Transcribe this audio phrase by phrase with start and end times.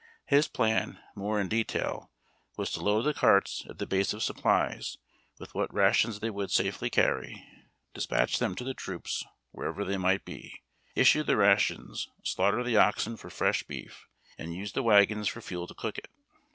[0.25, 2.09] His plan, more in detail,
[2.57, 4.97] was to load the carts at THE "bull train." the base of supplies
[5.37, 7.45] with what rations they would safely carry,
[7.93, 10.63] despatch them to the troops wherever they might be.
[10.95, 14.07] issue the rations, slaughter the oxen for fresh beef,
[14.39, 16.07] and use the wagons for fuel to cook it.